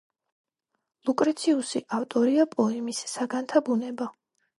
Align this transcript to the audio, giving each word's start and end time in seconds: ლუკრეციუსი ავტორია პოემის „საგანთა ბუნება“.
ლუკრეციუსი 1.09 1.81
ავტორია 1.97 2.47
პოემის 2.55 3.03
„საგანთა 3.13 3.63
ბუნება“. 3.69 4.09